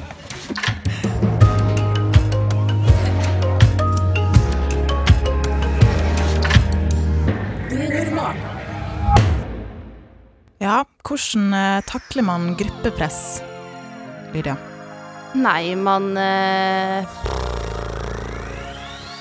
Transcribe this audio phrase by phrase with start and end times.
[11.11, 13.41] hvordan eh, takler man gruppepress,
[14.31, 14.55] Lydia?
[15.35, 17.03] Nei, man Å,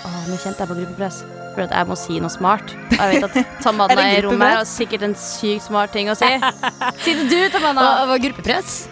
[0.07, 1.21] Åh, nå kjente jeg på gruppepress.
[1.51, 2.73] For at jeg må si noe smart.
[2.95, 6.31] Og jeg vet at Tamanna i rommet har sikkert en sykt smart ting å si.
[7.05, 8.07] Si det du, Tamanna.
[8.11, 8.85] Hva gruppepress?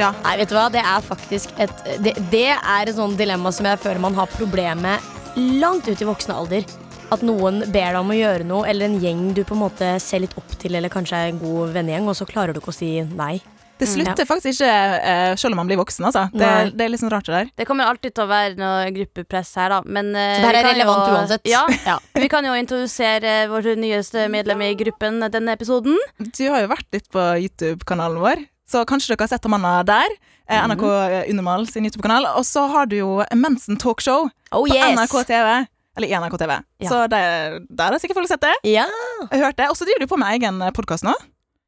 [0.00, 0.12] Ja.
[0.24, 3.68] Nei, vet du hva, det er faktisk et Det, det er et sånt dilemma som
[3.68, 6.64] jeg føler man har problemer med langt ut i voksen alder.
[7.12, 9.88] At noen ber deg om å gjøre noe, eller en gjeng du på en måte
[10.00, 12.72] ser litt opp til, eller kanskje er en god vennegjeng, og så klarer du ikke
[12.72, 13.34] å si nei.
[13.82, 14.68] Det slutter faktisk ikke
[15.02, 16.28] eh, selv om man blir voksen, altså.
[16.30, 16.48] Det,
[16.78, 17.48] det er litt sånn rart det der.
[17.58, 19.80] Det kommer alltid til å være noe gruppepress her, da.
[19.96, 21.50] Men eh, Så det her er relevant jo, uansett.
[21.50, 21.96] Ja, Ja.
[22.14, 25.98] Vi kan jo introdusere vår nyeste medlem i gruppen denne episoden.
[26.22, 30.14] Du har jo vært litt på YouTube-kanalen vår, så kanskje dere har sett Amanda der.
[30.46, 30.86] Eh, NRK
[31.32, 32.30] Unormal sin YouTube-kanal.
[32.38, 34.94] Og så har du jo Mensen Talkshow Oh på yes!
[34.94, 35.52] NRK TV.
[35.96, 36.54] Eller i NRK TV.
[36.80, 36.88] Ja.
[36.88, 38.54] Så der, der har sikkert folk sett det.
[38.64, 38.86] Ja.
[39.28, 39.68] Jeg har hørt det.
[39.68, 41.12] Og så driver du på med egen podkast nå.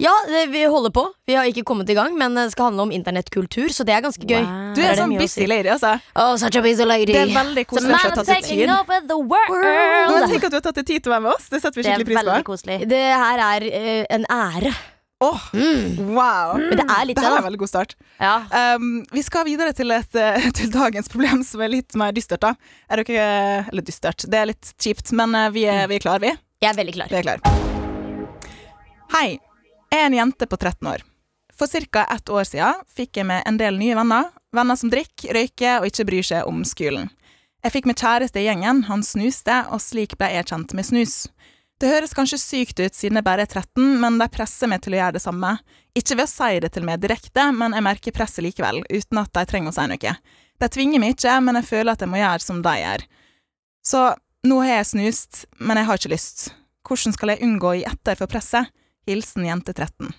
[0.03, 1.05] ja, det, vi holder på.
[1.29, 4.01] Vi har ikke kommet i gang, men det skal handle om internettkultur, så det er
[4.03, 4.43] ganske gøy.
[4.75, 5.93] Du Er er sånn busy lady, altså.
[6.17, 7.13] Oh, such a busy lady.
[7.13, 8.73] Det er veldig koselig å du ta seg taking tid.
[8.75, 9.21] over the.
[10.11, 11.47] Men tenk at du har tatt deg tid til å være med oss.
[11.53, 12.49] Det setter vi Det er skikkelig pris veldig på.
[12.51, 12.81] koselig.
[12.91, 14.75] Det her er uh, en ære.
[15.23, 16.15] Mm.
[16.15, 16.59] wow.
[16.59, 17.95] Men det er litt Det her er en veldig god start.
[18.19, 18.35] Ja.
[18.77, 22.43] Um, vi skal videre til, et, eh, til dagens problem, som er litt mer dystert.
[22.45, 22.55] da
[22.91, 26.21] Er dere Eller dystert, det er litt kjipt, men eh, vi er, vi er klare,
[26.27, 26.35] vi.
[26.65, 27.13] Jeg er veldig klar.
[27.13, 27.41] Vi er klar.
[29.15, 29.27] Hei.
[29.93, 31.05] Jeg er en jente på 13 år.
[31.55, 32.05] For ca.
[32.11, 34.33] ett år siden fikk jeg meg en del nye venner.
[34.55, 37.13] Venner som drikker, røyker og ikke bryr seg om skolen.
[37.65, 41.15] Jeg fikk meg kjæreste i gjengen, han snuste, og slik ble jeg kjent med snus.
[41.83, 44.95] Det høres kanskje sykt ut siden jeg bare er 13, men de presser meg til
[44.95, 45.57] å gjøre det samme.
[45.99, 49.33] Ikke ved å si det til meg direkte, men jeg merker presset likevel, uten at
[49.35, 50.15] de trenger å si noe.
[50.63, 53.07] De tvinger meg ikke, men jeg føler at jeg må gjøre som de gjør.
[53.85, 54.05] Så
[54.47, 56.47] nå har jeg snust, men jeg har ikke lyst.
[56.87, 58.71] Hvordan skal jeg unngå å gi etter for presset?
[59.09, 60.15] Hilsen jente 13.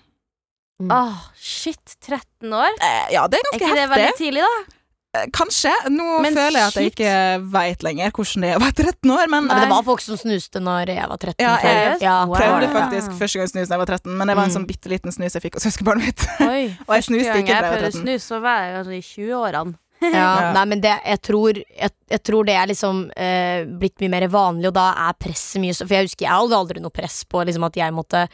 [0.92, 1.96] Åh, shit.
[2.04, 2.74] 13 år?
[2.84, 3.64] Eh, ja, det er ganske heftig.
[3.64, 3.96] Er ikke det heftig.
[3.96, 4.76] veldig tidlig, da?
[5.16, 5.72] Eh, Kanskje.
[5.92, 6.98] Nå Men føler jeg at jeg shit.
[6.98, 9.82] ikke veit lenger hvordan det er å være 13 år, men Ja, men det var
[9.86, 11.34] folk som snuste når jeg var 13.
[11.40, 12.16] Ja, jeg ja.
[12.26, 12.36] Wow.
[12.36, 12.74] prøvde Ja.
[12.76, 14.56] faktisk første gang snus da jeg var 13, men det var en Mm.
[14.58, 16.26] sånn bitte liten snus jeg fikk hos søskenbarnet mitt.
[16.40, 18.02] Oi, Og jeg snuste ikke da jeg jeg var prøvde 13.
[18.04, 19.74] snus, så var jeg kanskje i 20-årene.
[20.02, 20.52] Ja, Ja.
[20.52, 24.26] Nei, men det, jeg, tror, jeg, jeg tror det er liksom eh, blitt mye mer
[24.28, 27.24] vanlig, og da er presset mye så For jeg husker jeg hadde aldri noe press
[27.24, 28.26] på liksom, at jeg måtte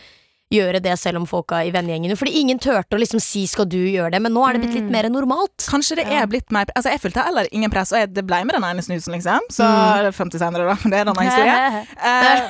[0.53, 3.79] gjøre det selv om folka i vennegjengene Fordi ingen turte å liksom si 'skal du
[3.79, 5.57] gjøre det', men nå er det blitt litt mer normalt.
[5.69, 8.45] Kanskje det er blitt mer Altså, jeg følte heller ingen press, og jeg, det ble
[8.45, 9.41] med den ene snusen, liksom.
[9.51, 10.13] Så Mm.
[10.13, 10.77] frem til senere, da.
[10.83, 11.87] Men det er en annen historie.
[12.03, 12.41] Eh,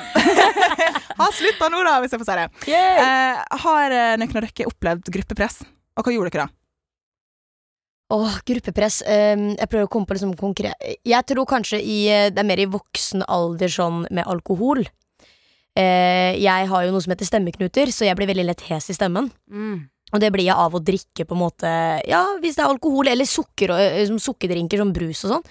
[1.19, 2.49] ha slutta nå, da, hvis jeg får si det.
[2.67, 5.63] Uh, har noen av dere opplevd gruppepress?
[5.97, 6.53] Og hva gjorde dere da?
[8.13, 9.01] Åh, gruppepress.
[9.07, 10.75] Um, jeg prøver å komme på liksom konkret
[11.05, 14.83] Jeg tror kanskje i, eh, det er mer i voksen alder sånn med alkohol.
[15.75, 18.95] Eh, jeg har jo noe som heter stemmeknuter, så jeg blir veldig lett hes i
[18.97, 19.31] stemmen.
[19.49, 19.89] Mm.
[20.13, 21.69] Og det blir jeg av å drikke på en måte
[22.05, 25.47] Ja, hvis det er alkohol eller sukker, eh, sukkerdrinker som brus og sånn.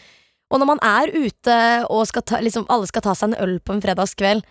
[0.52, 1.56] Og når man er ute
[1.90, 4.44] og ta, liksom, alle skal ta seg en øl på en fredagskveld,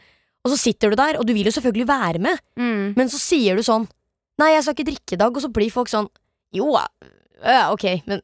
[0.44, 2.94] og så sitter du der, og du vil jo selvfølgelig være med, Mm.
[2.98, 3.88] men så sier du sånn
[4.40, 6.08] Nei, jeg skal ikke drikke i dag, og så blir folk sånn
[6.52, 8.22] Jo, øh, ok, men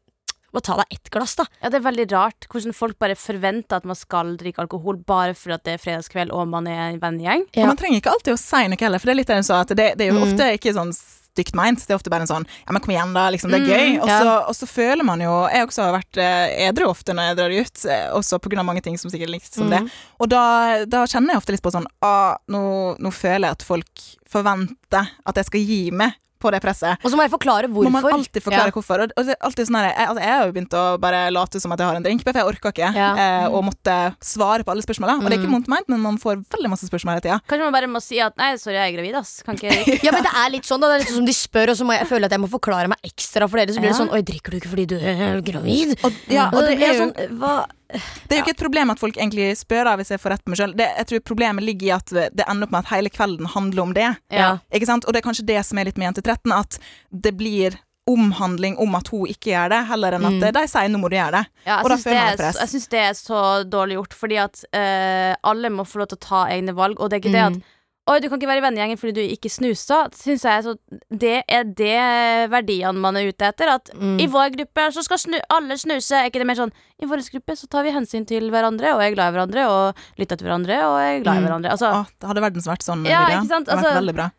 [0.53, 1.45] bare ta deg ett glass, da.
[1.61, 5.33] Ja, det er veldig rart hvordan folk bare forventer at man skal drikke alkohol bare
[5.37, 7.45] fordi det er fredagskveld og man er en vennegjeng.
[7.53, 7.63] Ja.
[7.65, 9.61] Og man trenger ikke alltid å si noe heller, for det er litt det sa,
[9.61, 10.27] at det, det er jo Mm.
[10.31, 10.93] ofte ikke sånn
[11.37, 11.77] stygt meint.
[11.85, 13.29] Det er ofte bare en sånn Ja, men kom igjen, da.
[13.29, 14.01] Liksom, det er Mm, gøy.
[14.01, 17.27] Og så, og så føler man jo Jeg også har vært eh, edru ofte når
[17.29, 19.83] jeg drar ut, eh, også av mange ting som sikkert er likt som det.
[19.83, 19.89] Mm.
[20.19, 23.63] Og da, da kjenner jeg ofte litt på sånn ah, nå, nå føler jeg at
[23.67, 26.97] folk forventer at jeg skal gi meg på det presset.
[27.03, 27.89] Og så må jeg forklare hvorfor.
[27.91, 28.75] Må man alltid forklare Ja.
[28.75, 29.03] hvorfor.
[29.03, 31.21] Og, og det er alltid sånn her, jeg, altså, jeg har jo begynt å bare
[31.31, 33.09] late som at jeg har en drink, for jeg orker ikke Ja.
[33.15, 35.17] eh, å måtte svare på alle spørsmåla.
[35.17, 35.57] Og det er ikke Mm.
[35.57, 37.39] vondt meint, men man får veldig masse spørsmål hele tida.
[37.47, 39.41] Kanskje man bare må si at nei, sorry, jeg er gravid, ass.
[39.43, 39.71] Kan ikke.
[40.05, 40.87] Ja, men det er litt sånn, da.
[40.87, 42.49] Det er litt sånn som de spør, og så må jeg føle at jeg må
[42.49, 43.73] forklare meg ekstra for dere.
[43.73, 45.97] Så blir det sånn Oi, drikker du ikke fordi du er gravid?
[46.03, 48.89] Og, ja, og det det, er jo sånn Hva Det er jo ikke et problem
[48.91, 50.73] at folk egentlig spør hvis jeg får rett på meg sjøl.
[50.77, 53.93] Jeg tror problemet ligger i at det ender opp med at hele kvelden handler om
[53.95, 54.09] det.
[54.29, 54.57] Ja.
[54.73, 55.05] Ikke sant?
[55.07, 56.79] Og det er kanskje det som er litt med Jente 13, at
[57.11, 60.53] det blir omhandling om at hun ikke gjør det, heller enn at Mm.
[60.55, 61.45] de sier 'nå må du gjøre det'.
[61.65, 62.59] Ja, Og da føler man det press.
[62.59, 66.17] jeg syns det er så dårlig gjort, fordi at uh, alle må få lov til
[66.17, 67.55] å ta egne valg, og det er ikke det Mm.
[67.57, 67.61] at
[68.07, 69.97] Oi, du kan ikke være i vennegjengen fordi du ikke snusa.
[70.15, 70.75] Synes jeg så
[71.11, 73.67] Det er det verdiene man er ute etter.
[73.73, 74.19] At Mm.
[74.23, 76.15] i vår gruppe så skal snu, alle snuse.
[76.15, 76.71] Er ikke det mer sånn
[77.01, 79.95] I vår gruppe så tar vi hensyn til hverandre og er glad i hverandre og
[80.17, 81.45] lytter til hverandre og er glad i Mm.
[81.47, 81.69] hverandre.
[81.71, 83.65] Altså, Å, det hadde verdens vært sånn, Ja, ikke sant?
[83.65, 84.31] Det hadde vært Altså- veldig bra.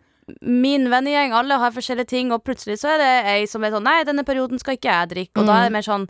[0.43, 3.83] min vennegjeng, alle har forskjellige ting, og plutselig så er det ei som er sånn
[3.85, 5.41] Nei, denne perioden skal ikke jeg drikke.
[5.41, 6.09] Og da er det mer sånn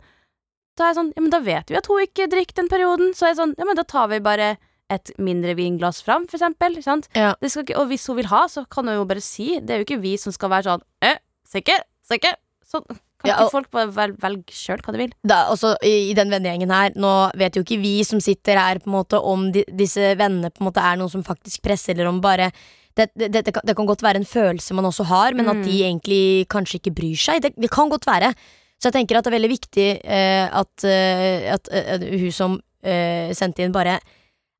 [0.77, 3.11] Da er jeg sånn Ja, men da vet vi at hun ikke drikker den perioden.
[3.13, 4.57] Så er jeg sånn Ja, men da tar vi bare
[4.89, 6.79] et mindre vinglass fram, for eksempel.
[6.85, 7.09] Sant?
[7.17, 7.33] Ja.
[7.45, 9.59] Ikke, og hvis hun vil ha, så kan hun jo bare si.
[9.61, 11.85] Det er jo ikke vi som skal være sånn eh, Sikker?
[12.09, 12.35] Sikker?
[12.65, 12.85] Sånn.
[13.19, 15.13] Kan Ja, ikke folk bare vel, velge sjøl hva de vil?
[15.27, 18.79] da, også, i, I den vennegjengen her Nå vet jo ikke vi som sitter her
[18.79, 21.97] på en måte om de, disse vennene på en måte er noen som faktisk presser,
[21.97, 22.47] eller om bare
[22.95, 25.59] det, det, det, kan, det kan godt være en følelse man også har, men at
[25.63, 27.45] de egentlig kanskje ikke bryr seg.
[27.45, 28.31] Det, kan godt være.
[28.79, 32.57] Så jeg tenker at det er veldig viktig uh, at, uh, at uh, hun som
[32.81, 33.97] sendte inn, bare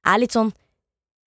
[0.05, 0.53] er litt sånn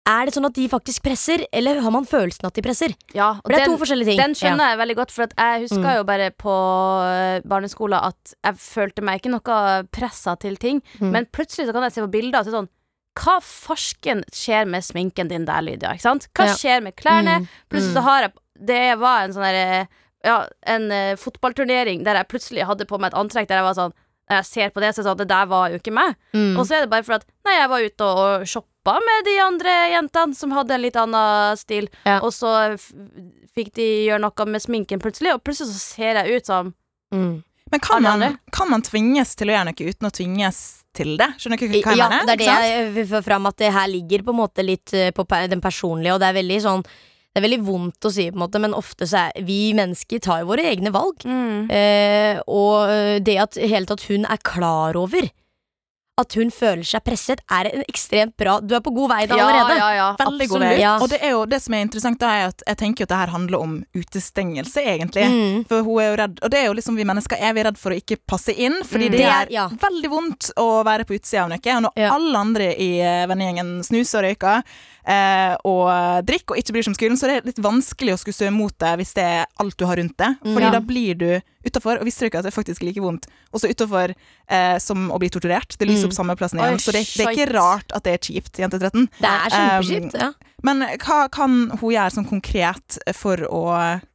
[0.05, 2.91] Er det sånn at de faktisk presser, eller har man følelsen at de presser?
[3.14, 4.19] Ja, og For det er den- to forskjellige ting.
[4.19, 5.97] Den skjønner jeg veldig godt, for at jeg husker Mm.
[5.97, 6.55] jo bare på
[7.06, 11.11] eh, barneskolen at jeg følte meg ikke noe pressa til ting, Mm.
[11.12, 12.69] men plutselig så kan jeg se på bilder og si sånn
[13.14, 15.91] Hva farsken skjer med sminken din der, Lydia?
[15.93, 16.26] Ikke sant?
[16.35, 16.55] Hva Ja.
[16.55, 17.41] skjer med klærne?
[17.43, 17.49] Mm.
[17.70, 17.94] Plutselig Mm.
[17.94, 18.32] så har jeg
[18.64, 19.88] Det var en sånn derre
[20.25, 23.75] Ja, en uh, fotballturnering der jeg plutselig hadde på meg et antrekk der jeg var
[23.75, 23.93] sånn
[24.38, 26.17] jeg ser på det, så er det sånn Det der var jo ikke meg.
[26.34, 26.56] Mm.
[26.58, 29.25] Og så er det bare for at Nei, jeg var ute og, og shoppa med
[29.29, 32.19] de andre jentene som hadde en litt annen stil, Ja.
[32.20, 32.90] og så f
[33.55, 36.75] fikk de gjøre noe med sminken plutselig, og plutselig så ser jeg ut som
[37.12, 37.43] Mm.
[37.70, 40.58] Men kan man, kan man tvinges til å gjøre noe uten å tvinges
[40.96, 41.28] til det?
[41.40, 42.25] Skjønner du hva jeg Ja, mener?
[42.26, 44.93] det er det jeg vil få fram, at det her ligger på en måte litt
[44.96, 46.82] eh, på den personlige, og det er veldig sånn
[47.32, 50.20] Det er veldig vondt å si, på en måte, men ofte så er vi mennesker
[50.20, 51.25] tar jo våre egne valg.
[51.25, 51.70] mm.
[51.73, 55.29] Eh, og det at hele tatt hun er klar over
[56.20, 59.35] at hun føler seg presset, er en ekstremt bra Du er på god vei da
[59.37, 59.76] Ja, allerede.
[59.79, 60.09] ja, ja.
[60.20, 60.73] Veldig god vei.
[60.79, 60.99] Ja.
[61.00, 63.09] Og det, er jo, det som er interessant, da er at jeg tenker jo at
[63.14, 65.25] det her handler om utestengelse, egentlig.
[65.25, 65.64] Mm.
[65.70, 67.79] For hun er jo redd, og det er jo liksom vi mennesker er vi redd
[67.81, 69.12] for å ikke passe inn, fordi Mm.
[69.12, 69.69] det Det er er- ja.
[69.69, 71.59] veldig vondt å være på utsida av noe.
[71.76, 72.12] Og når Ja.
[72.14, 74.62] alle andre i eh, vennegjengen snuser og røyker
[75.06, 78.19] eh, og drikker og ikke bryr seg om skolen, så er det litt vanskelig å
[78.19, 80.17] skulle stå imot det hvis det er alt du har rundt.
[80.19, 80.55] Mm.
[80.55, 80.70] Fordi Ja.
[80.70, 83.70] da blir du utafor, og visste du ikke at det er faktisk like vondt også
[83.73, 85.76] utafor eh, som å bli torturert.
[85.79, 86.11] Det lyser Mm.
[86.11, 88.59] opp samme plassen Oi, igjen, så det, det er ikke rart at det er kjipt,
[88.59, 89.09] jente 13.
[89.20, 90.17] Det er kjempekjipt.
[90.19, 90.32] Ja.
[90.62, 93.62] Men hva kan hun gjøre sånn konkret for å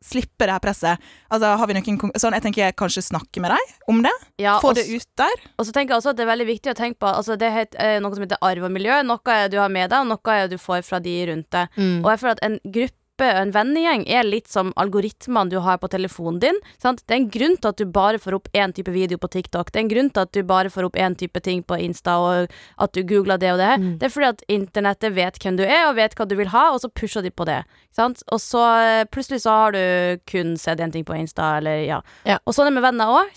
[0.03, 1.01] slippe det her presset?
[1.29, 4.13] Altså, har vi noen sånn, Jeg tenker kanskje snakke med deg om det?
[4.39, 5.35] Ja, Få det ut der?
[5.59, 7.49] Og så tenker jeg også at det er veldig viktig å tenke på altså Det
[7.51, 9.01] er eh, noe som heter arv og miljø.
[9.03, 11.67] Noe er du har med deg, og noe er du får fra de rundt deg.
[11.75, 11.99] Mm.
[12.05, 15.87] Og jeg føler at en gruppe, en vennegjeng, er litt som algoritmene du har på
[15.89, 16.59] telefonen din.
[16.81, 17.03] Sant?
[17.07, 19.71] Det er en grunn til at du bare får opp én type video på TikTok.
[19.71, 22.17] Det er en grunn til at du bare får opp én type ting på Insta,
[22.19, 23.71] og at du googler det og det.
[23.79, 23.97] Mm.
[23.99, 26.71] Det er fordi at internettet vet hvem du er, og vet hva du vil ha,
[26.73, 27.63] og så pusher de på det.
[27.95, 28.23] Sant?
[28.31, 32.01] Og så eh, plutselig så har du kun sett én ting på Insta, eller ja.
[32.25, 32.37] Ja.
[32.45, 33.33] Og sånn er det med venner òg.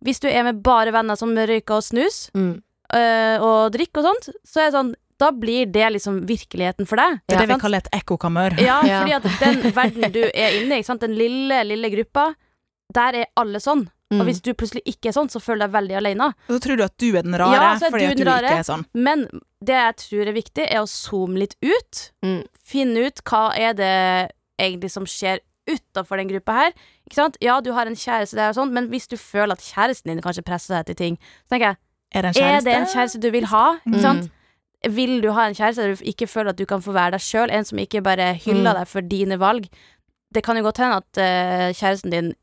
[0.00, 2.62] Hvis du er med bare venner som røyker og snus, Mm.
[2.94, 6.96] øh, og drikker og sånt, så er det sånn Da blir det liksom virkeligheten for
[7.00, 7.18] deg.
[7.28, 8.56] Det er det vi kaller et ekkokammer.
[8.62, 12.30] Ja, fordi at den verden du er inne i, den lille, lille gruppa,
[12.94, 13.84] der er alle sånn.
[14.10, 14.18] Mm.
[14.22, 16.30] Og hvis du plutselig ikke er sånn, så føler du deg veldig alene.
[16.48, 18.24] Og så tror du at du er den rare Ja, er fordi du at du
[18.26, 18.48] rare.
[18.48, 18.82] ikke er sånn.
[19.06, 19.22] Men
[19.62, 22.00] det jeg tror er viktig, er å zoome litt ut.
[22.26, 22.40] Mm.
[22.72, 23.92] Finne ut hva er det
[24.58, 26.72] egentlig som skjer utafor den gruppa her.
[27.06, 27.38] Ikke sant?
[27.44, 30.24] Ja, du har en kjæreste der og sånn, men hvis du føler at kjæresten din
[30.24, 32.64] kanskje presser deg til ting, så tenker jeg Er det en Er kjæreste?
[32.66, 33.64] det en kjæreste du vil ha?
[33.86, 34.30] Ikke Mm.
[34.88, 37.20] Vil du ha en kjæreste der du ikke føler at du kan få være deg
[37.20, 37.50] sjøl?
[37.52, 38.78] En som ikke bare hyller Mm.
[38.78, 39.66] deg for dine valg?
[40.34, 42.34] Det kan jo godt hende at uh, kjæresten din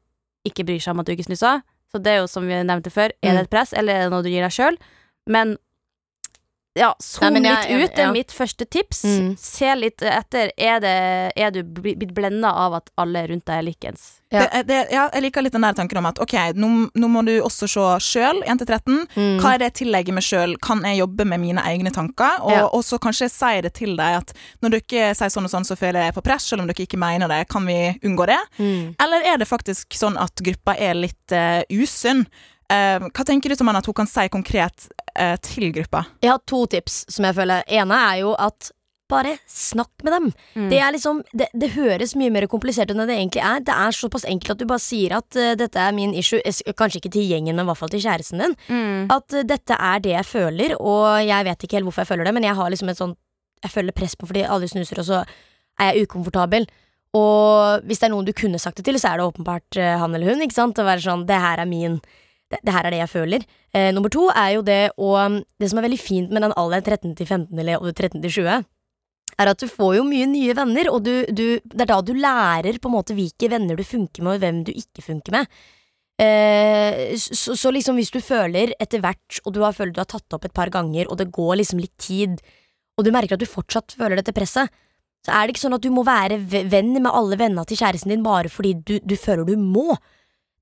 [0.45, 1.61] ikke bryr seg om at du ikke snuser.
[1.91, 3.35] Så det er jo som vi nevnte før, er Mm.
[3.37, 4.77] det et press, eller er det noe du gir deg sjøl?
[5.27, 5.57] Men
[6.77, 7.95] ja, zoom Nei, jeg- litt ut.
[7.95, 8.11] Det er ja.
[8.15, 9.03] mitt første tips.
[9.03, 9.31] Mm.
[9.41, 10.51] Se litt etter.
[10.57, 10.93] Er, det,
[11.35, 14.07] er du blitt blenda av at alle rundt deg er likens?
[14.29, 14.41] Ja.
[14.51, 16.69] Det, det, ja, jeg liker litt den der tanken om at ok, nå,
[16.99, 19.05] nå må du også se sjøl, 1-13.
[19.15, 19.37] Mm.
[19.39, 20.57] Hva er det jeg tillegger meg sjøl?
[20.63, 22.41] Kan jeg jobbe med mine egne tanker?
[22.43, 22.67] Og, Ja.
[22.83, 26.07] så kanskje si det til deg at når dere sier sånn og sånn, så føler
[26.07, 27.47] jeg på press, selv om dere ikke mener det.
[27.49, 28.39] Kan vi unngå det?
[28.59, 28.95] Mm.
[28.99, 32.25] Eller er det faktisk sånn at gruppa er litt uh, usunn?
[32.73, 36.03] Eh, hva tenker du som Anna, at hun kan si konkret eh, til gruppa?
[36.23, 37.63] Jeg har to tips som jeg føler.
[37.79, 38.71] Ene er jo at
[39.07, 40.25] bare snakk med dem.
[40.55, 40.69] Mm.
[40.71, 43.61] Det, er liksom, det, det høres mye mer komplisert enn det egentlig er.
[43.63, 46.41] Det er såpass enkelt at du bare sier at uh, dette er min issue.
[46.77, 48.57] Kanskje ikke til gjengen, men i hvert fall til kjæresten din.
[48.67, 49.07] Mm.
[49.15, 52.27] At uh, dette er det jeg føler, og jeg vet ikke helt hvorfor jeg føler
[52.27, 53.23] det, men jeg har liksom et sånt
[53.63, 55.23] Jeg føler press på fordi alle snuser, og så
[55.81, 56.67] er jeg ukomfortabel.
[57.17, 59.95] Og hvis det er noen du kunne sagt det til, så er det åpenbart uh,
[60.03, 60.43] han eller hun.
[60.43, 60.77] Ikke sant?
[60.77, 62.01] Å være sånn Det her er min
[62.51, 63.45] det, det her er det jeg føler.
[63.75, 65.13] Eh, nummer to er jo det å
[65.59, 68.67] Det som er veldig fint med den alderen 13 til 15 eller 13 til 20,
[69.37, 72.13] er at du får jo mye nye venner, og du, du, det er da du
[72.17, 75.59] lærer på en måte hvilke venner du funker med, og hvem du ikke funker med.
[76.17, 80.09] Eh, så, så liksom hvis du føler etter hvert, og du har følt du har
[80.09, 82.39] tatt opp et par ganger, og det går liksom litt tid,
[82.97, 84.71] og du merker at du fortsatt føler dette presset,
[85.25, 88.13] så er det ikke sånn at du må være venn med alle vennene til kjæresten
[88.13, 89.97] din bare fordi du, du føler du må.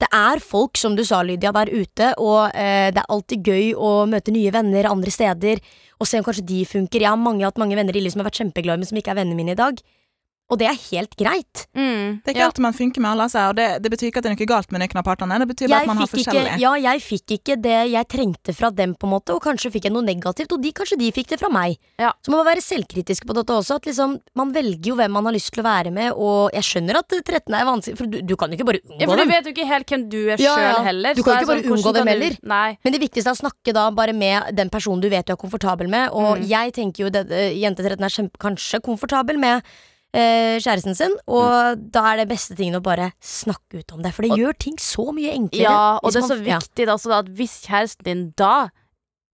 [0.02, 3.70] Det er folk, som du sa, Lydia, der ute, og eh, det er alltid gøy
[3.80, 5.62] å møte nye venner andre steder,
[5.96, 7.06] og se om kanskje de funker.
[7.06, 9.14] Jeg har mange, hatt mange venner i livet som har vært kjempeglade, men som ikke
[9.14, 9.80] er vennene mine i dag.
[10.54, 11.64] Og det er helt greit.
[11.74, 12.20] Mm.
[12.22, 12.48] Det er ikke ja.
[12.52, 14.48] alltid man funker med alle, altså, og det, det betyr ikke at det er noe
[14.52, 15.40] galt med noen av partene.
[15.42, 18.54] Det betyr bare at man har forskjellige ikke, ja, jeg fikk ikke det jeg trengte
[18.54, 21.10] fra dem, på en måte, og kanskje fikk jeg noe negativt, og de, kanskje de
[21.16, 21.80] fikk det fra meg.
[21.98, 22.12] Ja.
[22.22, 23.80] Så man må være selvkritisk på dette også.
[23.82, 26.68] At liksom, Man velger jo hvem man har lyst til å være med, og jeg
[26.70, 29.02] skjønner at 13 er vanskelig, for du, du kan jo ikke bare unngå dem.
[29.02, 29.26] Ja, for dem.
[29.32, 30.84] du vet jo ikke helt hvem du er Ja, sjøl ja.
[30.92, 31.18] heller.
[31.18, 32.38] Du kan er ikke bare sånn, unngå dem heller.
[32.54, 32.70] Nei.
[32.86, 35.42] Men det viktigste er å snakke da bare med den personen du vet du er
[35.42, 36.14] komfortabel med.
[36.14, 36.46] Og Mm.
[36.54, 39.64] jeg tenker jo at jente 13 er kjempe, kanskje komfortabel med
[40.16, 44.14] eh, kjæresten sin, og da er det beste tingen å bare snakke ut om det.
[44.16, 45.68] For det Og- gjør ting så mye enklere.
[45.68, 48.70] Ja, og det er så man- viktig da, at hvis kjæresten din da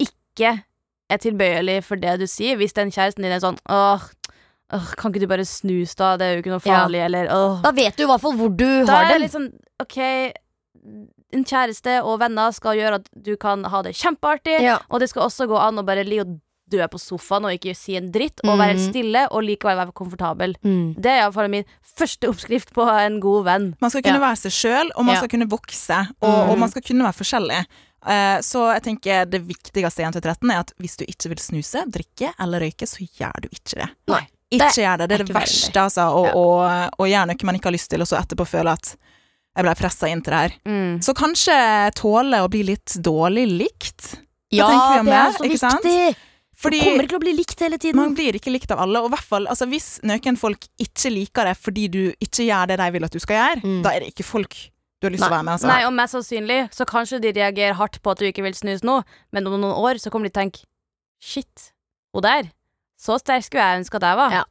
[0.01, 0.63] ikke
[1.11, 4.01] er tilbøyelig for det du sier, hvis den kjæresten din er sånn åh,
[4.73, 6.79] åh kan ikke du bare snus da, det er jo ikke noe Ja.
[6.87, 9.21] farlig, eller åh Da vet du i hvert fall hvor du Da har er det
[9.29, 10.33] liksom, litt sånn, ok
[11.33, 14.79] En kjæreste og venner skal gjøre at du kan ha det kjempeartig, Ja.
[14.89, 16.39] og det skal også gå an å bare li og
[16.71, 19.93] dø på sofaen og ikke si en dritt, og være helt stille og likevel være
[19.97, 20.55] komfortabel.
[20.63, 20.95] Mm.
[20.97, 23.69] Det er iallfall min første oppskrift på en god venn.
[23.83, 24.25] Man skal kunne Ja.
[24.29, 25.19] være seg sjøl, og man Ja.
[25.21, 26.49] skal kunne vokse, og, Mm.
[26.51, 27.65] og man skal kunne være forskjellig.
[28.07, 31.37] Eh, så jeg tenker det viktigste i Jente 13 er at hvis du ikke vil
[31.37, 33.89] snuse, drikke eller røyke, så gjør du ikke det.
[34.07, 34.27] Nei.
[34.51, 35.09] Ikke Det gjør det.
[35.09, 36.09] Det er det verste, altså.
[36.11, 36.33] Og, Ja.
[36.33, 38.95] og, og, gjør noe man ikke har lyst til, og så etterpå føle at
[39.55, 40.51] jeg ble pressa inn til det her.
[40.65, 40.99] Mm.
[41.03, 44.17] Så kanskje tåle å bli litt dårlig likt.
[44.51, 45.59] Ja, tenker vi om det er det, så viktig.
[45.59, 46.17] sant?
[46.61, 47.95] Fordi Du kommer ikke til å bli likt hele tiden.
[47.97, 51.09] man blir ikke likt av alle, og i hvert fall altså, hvis noen folk ikke
[51.09, 53.81] liker deg fordi du ikke gjør det de vil at du skal gjøre, Mm.
[53.83, 54.53] da er det ikke folk
[55.01, 55.53] du har lyst til å være med.
[55.57, 55.67] Altså.
[55.67, 58.83] Nei, og mest sannsynlig så kanskje de reagerer hardt på at du ikke vil snus
[58.85, 59.01] nå,
[59.33, 60.65] men om noen år så kommer de til å tenke
[61.21, 61.71] Shit,
[62.13, 62.51] hun der.
[63.01, 64.31] Så sterk skulle jeg ønske at jeg var.
[64.31, 64.43] Ja.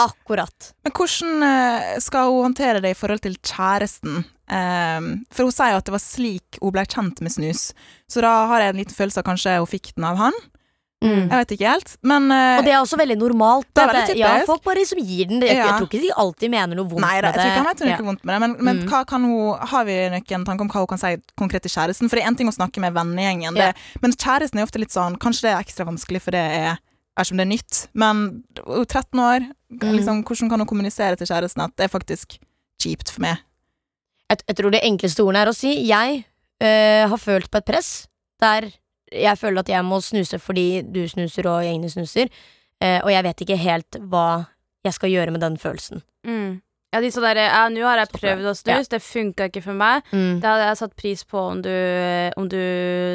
[0.00, 0.72] Akkurat.
[0.82, 4.24] Men hvordan eh, skal hun håndtere det i forhold til kjæresten?
[4.50, 7.68] Ehm, for hun sier jo at det var slik hun ble kjent med snus,
[8.10, 10.32] så da har jeg en liten følelse av kanskje hun fikk den av han.
[11.04, 11.26] Mm.
[11.28, 13.66] Jeg vet ikke helt, men uh, Og det er også veldig normalt.
[13.76, 14.20] Det er veldig typisk.
[14.22, 15.50] Ja, folk bare liksom gir den det.
[15.52, 15.66] Ja.
[15.66, 17.66] jeg tror ikke de alltid mener noe vondt Nei da, med jeg tror ikke han
[17.66, 17.84] det.
[17.90, 18.86] vet noe vondt med det, men, men Mm.
[18.88, 22.08] hva kan hun, har vi noen tanke om hva hun kan si konkret til kjæresten?
[22.08, 23.72] For det er en ting å snakke med vennegjengen, ja.
[24.00, 27.36] men kjæresten er ofte litt sånn Kanskje det er ekstra vanskelig, for det er som
[27.36, 28.24] det er nytt, men
[28.64, 29.90] hun er 13 år, Mm.
[29.98, 32.38] liksom, hvordan kan hun kommunisere til kjæresten at det er faktisk
[32.80, 33.42] kjipt for meg?
[34.30, 36.24] Jeg, jeg tror det enkleste ordene er å si jeg
[36.62, 38.06] øh, har følt på et press
[38.40, 38.70] der
[39.14, 42.28] jeg føler at jeg må snuse fordi du snuser og gjengene snuser,
[42.82, 44.46] eh, og jeg vet ikke helt hva
[44.84, 46.02] jeg skal gjøre med den følelsen.
[46.26, 46.60] Mm.
[46.94, 49.74] Ja, de så der, ja, nå har jeg prøvd å snuse, det funka ikke for
[49.74, 50.04] meg.
[50.12, 50.36] Mm.
[50.42, 51.72] Det hadde jeg satt pris på om du,
[52.38, 52.60] om du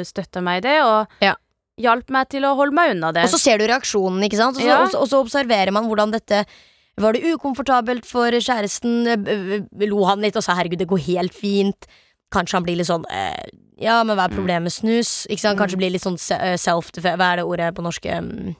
[0.04, 1.34] støtta meg i det, og Ja.
[1.80, 3.24] hjalp meg til å holde meg unna det.
[3.24, 4.56] Og så ser du reaksjonen, ikke sant?
[4.56, 4.82] Og så, Ja.
[4.82, 6.44] og så, og så observerer man hvordan dette
[7.00, 9.06] Var det ukomfortabelt for kjæresten?
[9.06, 11.86] Eh, eh, Lo han litt og sa 'herregud, det går helt fint'?
[12.30, 15.26] Kanskje han blir litt sånn eh, Ja, men hva er problemet med snus?
[15.30, 15.58] Ikke sant?
[15.60, 18.06] Kanskje blir litt sånn eh, self Hva er det ordet på norsk?
[18.12, 18.54] Um,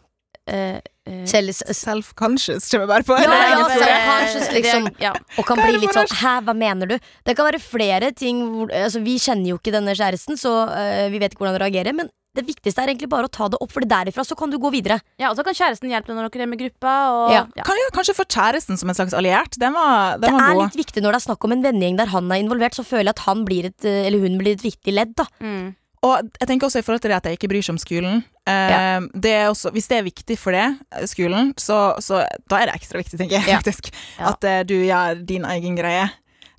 [0.50, 3.16] Eh, eh, selv, Self-conscious kommer jeg bare på.
[3.22, 4.88] Ja, ja, self-conscious, liksom.
[5.02, 5.12] Ja.
[5.38, 8.72] Og kan bli litt sånn 'hæ, hva mener du?' Det kan være flere ting hvor
[8.72, 11.94] Altså, vi kjenner jo ikke denne kjæresten, så uh, vi vet ikke hvordan han reagerer,
[11.94, 14.58] men det viktigste er egentlig bare å ta det opp, for derifra så kan du
[14.62, 15.00] gå videre.
[15.18, 17.46] ja, og så kan kjæresten hjelpe deg når dere er med gruppa, og Ja.
[17.56, 17.62] ja.
[17.66, 19.58] Kan kanskje få kjæresten som en slags alliert.
[19.58, 20.62] Den var, den Det var er god.
[20.70, 23.10] litt viktig når det er snakk om en vennegjeng der han er involvert, så føler
[23.10, 25.24] jeg at han blir et, eh, eller hun blir et viktig ledd, da.
[25.40, 25.74] Mm.
[26.02, 28.24] Og jeg tenker også i forhold til det at jeg ikke bryr seg om skolen.
[28.48, 32.56] Eh, det er også, hvis det er viktig for det, eh, skolen, så, så da
[32.62, 33.58] er det ekstra viktig, tenker jeg Ja.
[33.58, 33.90] faktisk.
[34.18, 36.10] At eh, du gjør din egen greie.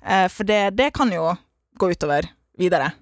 [0.06, 1.32] Eh, for det, det kan jo
[1.78, 2.92] gå utover videre.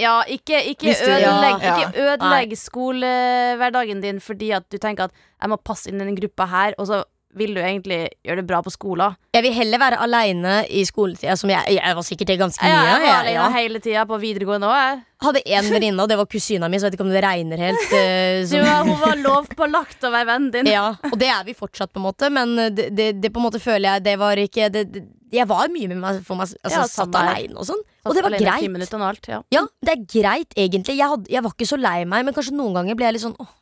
[0.00, 5.10] Ja, ikke, ikke du- ødelegg, Ja, ikke ødelegg skolehverdagen din fordi at du tenker at
[5.42, 7.02] jeg må passe inn i den gruppa her, og så
[7.38, 9.14] vil du egentlig gjøre det bra på skolen.
[9.32, 12.72] Jeg vil heller være aleine i skoletida, som jeg, jeg var sikkert det ganske mye.
[12.74, 13.46] Ja, jeg var alene ja.
[13.56, 15.00] hele tida på videregående òg.
[15.22, 17.62] Hadde én venninne, og det var kusina mi, så jeg vet ikke om det regner
[17.62, 17.86] helt.
[17.94, 20.70] Uh, som- var- Hun var lovpålagt å være vennen din.
[20.74, 23.46] Ja, og det er vi fortsatt, på en måte, men det, det, det på en
[23.48, 24.84] måte føler jeg Det var ikke det,
[25.32, 27.80] Jeg var mye med meg for meg altså, Ja, satt aleine og sånn.
[28.04, 28.68] Og det var greit.
[28.68, 29.40] Minutter alt, ja.
[29.54, 30.98] Ja, det er greit, egentlig.
[30.98, 33.24] Jeg, had, jeg var ikke så lei meg, men kanskje noen ganger ble jeg litt
[33.24, 33.52] sånn åh.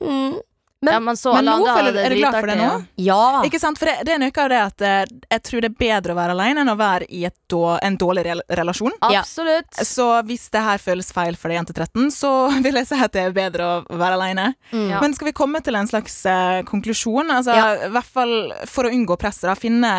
[0.00, 0.36] Mm.
[0.86, 2.68] Men- ja, Men alle nå andre føler er du glad for det nå?
[3.06, 3.18] ja.
[3.48, 3.78] Ikke sant?
[3.78, 5.04] For det, det er noe av det at eh,
[5.36, 7.96] jeg tror det er bedre å være alene enn å være i et då, en
[8.00, 8.56] dårlig relasjon.
[8.60, 8.96] relasjon.
[9.12, 9.20] Ja.
[9.24, 9.80] Absolutt.
[9.86, 12.30] Så hvis det her føles feil for deg jente 13, så
[12.64, 14.46] vil jeg si at det er bedre å være alene.
[14.72, 14.88] Mm.
[14.94, 15.00] Ja.
[15.04, 17.30] Men skal vi komme til en slags uh, konklusjon?
[17.34, 17.68] Altså, Ja.
[17.86, 18.34] I hvert fall
[18.70, 19.50] for å unngå presset.
[19.60, 19.92] Finne,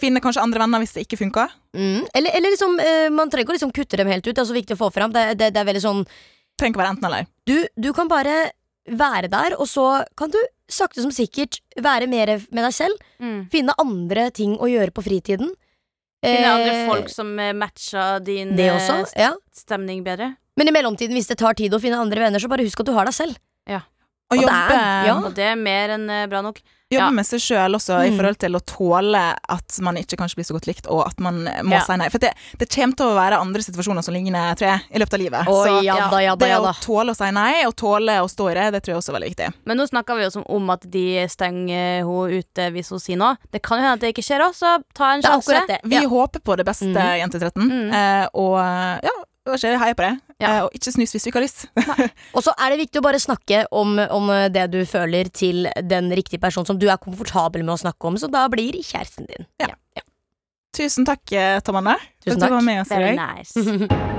[0.00, 1.50] finne kanskje andre venner hvis det ikke funker.
[1.76, 2.04] Mm.
[2.14, 4.34] Eller, eller liksom, uh, man trenger ikke å liksom kutte dem helt ut.
[4.34, 5.12] Det er så viktig å få fram.
[5.14, 6.04] Det, det, det er veldig sånn
[6.60, 7.26] Trenger ikke være enten eller.
[7.48, 8.32] du, du kan bare
[8.88, 10.38] være der, og så kan du
[10.72, 12.96] sakte som sikkert være mer med deg selv.
[13.20, 13.48] Mm.
[13.52, 15.52] Finne andre ting å gjøre på fritiden.
[16.22, 19.12] Finne andre Eh, folk som eh, matcher din Det eh, også.
[19.18, 19.32] Ja.
[19.54, 20.36] stemning bedre.
[20.56, 22.86] Men i mellomtiden, hvis det tar tid å finne andre venner, så bare husk at
[22.86, 23.38] du har deg selv.
[23.66, 23.80] Ja.
[24.30, 25.16] Og det jobbe, er- ja.
[25.26, 26.60] Og det er mer enn eh, bra nok.
[26.92, 27.10] Jobbe Ja.
[27.10, 28.16] med seg sjøl også, i Mm.
[28.18, 31.44] forhold til å tåle at man ikke kanskje blir så godt likt, og at man
[31.64, 31.80] må Ja.
[31.80, 32.08] si nei.
[32.08, 35.14] For det, det kommer til å være andre situasjoner som ligner, tror jeg, i løpet
[35.14, 35.48] av livet.
[35.48, 38.28] Oh, så ja da, ja da, det å tåle å si nei, og tåle å
[38.28, 39.54] stå i det, det tror jeg også er veldig viktig.
[39.66, 43.16] Men nå snakker vi jo som om at de stenger henne ute hvis hun sier
[43.16, 43.36] noe.
[43.52, 45.78] Det kan jo hende at det ikke skjer òg, så ta en sjanse.
[45.84, 46.08] Vi Ja.
[46.08, 47.18] håper på det beste, Mm.
[47.20, 47.92] jente 13, Mm.
[47.92, 48.58] eh, og
[49.02, 49.10] ja,
[49.46, 50.20] hva skjer, heier på det.
[50.42, 50.50] Ja.
[50.58, 51.64] Eh, og ikke snus hvis du ikke har lyst.
[52.36, 56.10] Og så er det viktig å bare snakke om, om det du føler til den
[56.18, 59.46] riktige personen som du er komfortabel med å snakke om, så da blir kjæresten din.
[59.62, 59.72] Ja.
[60.72, 61.24] Tusen takk,
[61.66, 62.68] Tom Anne, for Tusen at du var takk.
[62.70, 63.28] med oss i Very dag.
[63.36, 63.52] nice.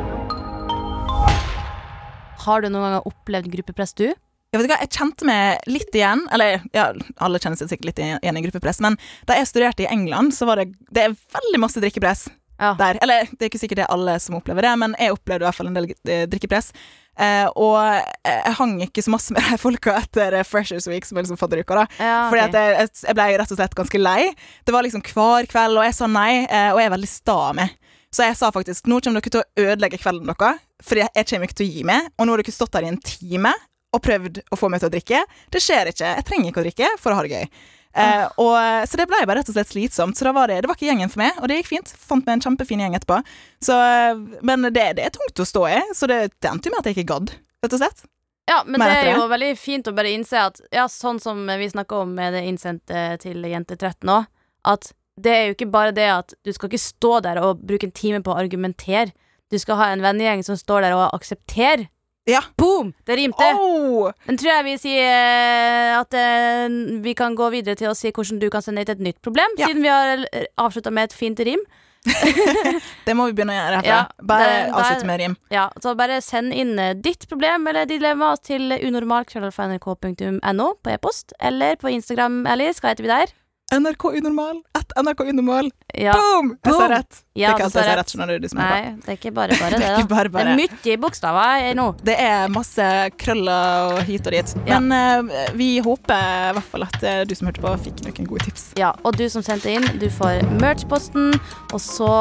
[2.43, 4.09] Har du noen gang opplevd gruppepress, du?
[4.53, 6.91] Jeg vet ikke, Jeg kjente meg litt igjen, eller ja,
[7.25, 10.45] alle kjenner seg sikkert litt igjen i gruppepress, men da jeg studerte i England, så
[10.45, 12.27] var det, det er veldig masse drikkepress
[12.59, 12.73] Ja.
[12.79, 12.99] der.
[13.03, 15.47] Eller det er ikke sikkert det er alle som opplever det, men jeg opplevde i
[15.49, 16.71] hvert fall en del eh, drikkepress.
[17.19, 21.05] Eh, og eh, jeg hang ikke så masse med de folka etter eh, Freshers Week,
[21.05, 21.85] som er liksom fadderuka, da.
[22.01, 22.49] Ja, Fordi ok.
[22.49, 24.19] at jeg, jeg ble rett og slett ganske lei.
[24.65, 27.75] Det var liksom hver kveld, og jeg sa nei, og jeg er veldig sta meg.
[28.13, 31.49] Så jeg sa faktisk nå kommer dere til å ødelegge kvelden deres, for jeg kommer
[31.49, 32.09] ikke til å gi meg.
[32.17, 33.53] Og nå har dere stått her i en time
[33.93, 35.21] og prøvd å få meg til å drikke.
[35.53, 36.11] Det skjer ikke.
[36.17, 37.47] Jeg trenger ikke å drikke for å ha det gøy.
[37.93, 38.55] Eh, og,
[38.89, 40.17] så det ble bare rett og slett slitsomt.
[40.17, 41.93] Så var det, det var ikke gjengen for meg, og det gikk fint.
[41.99, 43.19] Fant meg en kjempefin gjeng etterpå.
[43.63, 46.75] Så, eh, men det, det er tungt å stå i, så det, det endte jo
[46.75, 47.35] med at jeg ikke gadd,
[47.65, 48.03] rett og slett.
[48.49, 51.45] Ja, men Men det er jo veldig fint å bare innse at Ja, sånn som
[51.47, 54.27] vi snakka om med det innsendte til jente 13 òg,
[54.67, 54.91] at
[55.23, 57.95] det er jo ikke bare det at du skal ikke stå der og bruke en
[57.95, 59.13] time på å argumentere.
[59.53, 61.85] Du skal ha en vennegjeng som står der og aksepterer.
[62.29, 62.39] Ja.
[62.57, 62.93] Boom!
[63.05, 63.43] Det rimte.
[63.59, 64.11] Oh!
[64.27, 66.67] Den tror jeg vi sier eh, at eh,
[67.03, 69.51] vi kan gå videre til å si hvordan du kan sende hit et nytt problem,
[69.59, 69.67] Ja.
[69.67, 70.23] siden vi har
[70.63, 71.59] avslutta med et fint rim.
[73.07, 73.91] Det må vi begynne å gjøre herfra.
[73.91, 75.35] Ja, Bare avslutte med rim.
[75.51, 81.75] Ja, så bare send inn eh, ditt problem eller dilemma til unormal.nrk.no på e-post, eller
[81.79, 82.79] på Instagram, Alice.
[82.83, 83.31] Hva heter vi der?
[83.73, 84.59] NRK Unormal.
[84.95, 85.71] NRK Unormal.
[85.93, 86.13] Ja.
[86.13, 86.53] Boom!
[86.65, 86.97] Jeg sa rett.
[86.97, 87.21] rett.
[87.33, 88.13] det er ikke alltid jeg sa rett.
[88.13, 88.73] skjønner du, du som er.
[88.73, 90.55] Nei, det er ikke bare bare det, Det er bare bare.
[90.57, 91.87] Det er mye bokstaver nå.
[92.03, 92.89] Det er masse
[93.21, 94.55] krøller og hit og dit.
[94.67, 94.79] Ja.
[94.79, 98.29] Men uh, vi håper i hvert fall at eh, du som hørte på, fikk noen
[98.29, 98.69] gode tips.
[98.79, 101.33] Ja, og du som sendte inn, du får merch-posten,
[101.71, 102.11] og så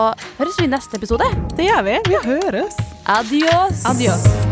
[0.41, 1.29] høres vi i neste episode.
[1.57, 2.01] Det gjør vi.
[2.09, 2.81] Vi høres.
[3.11, 3.87] Adios!
[3.89, 4.52] Adios.